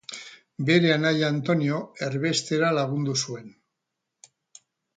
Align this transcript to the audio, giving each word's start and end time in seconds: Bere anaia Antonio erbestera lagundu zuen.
Bere 0.69 0.89
anaia 0.93 1.29
Antonio 1.33 1.81
erbestera 2.07 2.73
lagundu 2.79 3.15
zuen. 3.27 3.55